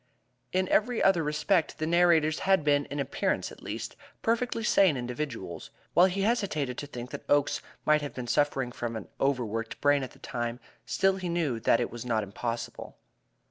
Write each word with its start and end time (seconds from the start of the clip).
In 0.51 0.67
every 0.69 1.03
other 1.03 1.21
respect 1.21 1.77
the 1.77 1.85
narrators 1.85 2.39
had 2.39 2.63
been, 2.63 2.85
in 2.85 2.99
appearance 2.99 3.51
at 3.51 3.61
least, 3.61 3.95
perfectly 4.23 4.63
sane 4.63 4.97
individuals. 4.97 5.69
While 5.93 6.07
he 6.07 6.23
hesitated 6.23 6.75
to 6.79 6.87
think 6.87 7.11
that 7.11 7.23
Oakes 7.29 7.61
might 7.85 8.01
have 8.01 8.15
been 8.15 8.25
suffering 8.25 8.71
from 8.71 8.95
an 8.95 9.09
overworked 9.19 9.79
brain 9.79 10.01
at 10.01 10.09
the 10.13 10.17
time, 10.17 10.59
still 10.87 11.17
he 11.17 11.29
knew 11.29 11.59
that 11.59 11.79
it 11.79 11.91
was 11.91 12.03
not 12.03 12.23
impossible. 12.23 12.97